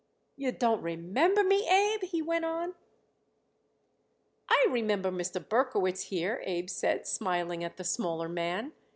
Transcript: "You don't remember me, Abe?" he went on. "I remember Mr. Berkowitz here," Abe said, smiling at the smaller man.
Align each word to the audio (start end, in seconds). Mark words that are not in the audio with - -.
"You 0.35 0.51
don't 0.51 0.81
remember 0.81 1.43
me, 1.43 1.69
Abe?" 1.69 2.01
he 2.05 2.23
went 2.23 2.43
on. 2.43 2.73
"I 4.49 4.65
remember 4.67 5.11
Mr. 5.11 5.47
Berkowitz 5.47 6.05
here," 6.05 6.41
Abe 6.43 6.71
said, 6.71 7.05
smiling 7.05 7.63
at 7.63 7.77
the 7.77 7.83
smaller 7.83 8.27
man. 8.27 8.71